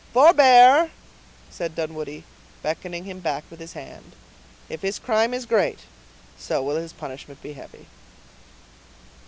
"Forbear!" 0.13 0.89
said 1.51 1.75
Dunwoodie, 1.75 2.23
beckoning 2.63 3.03
him 3.03 3.19
back 3.19 3.43
with 3.51 3.59
his 3.59 3.73
hand. 3.73 4.13
"If 4.67 4.81
his 4.81 4.97
crime 4.97 5.31
is 5.31 5.45
great, 5.45 5.81
so 6.39 6.63
will 6.63 6.77
his 6.77 6.91
punishment 6.91 7.39
be 7.43 7.53
heavy." 7.53 7.85